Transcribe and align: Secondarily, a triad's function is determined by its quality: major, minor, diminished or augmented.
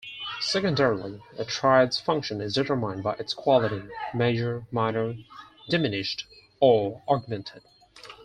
Secondarily, 0.39 1.21
a 1.37 1.45
triad's 1.45 1.99
function 1.99 2.41
is 2.41 2.55
determined 2.55 3.03
by 3.03 3.13
its 3.19 3.35
quality: 3.35 3.83
major, 4.15 4.65
minor, 4.71 5.13
diminished 5.69 6.25
or 6.59 7.03
augmented. 7.07 7.61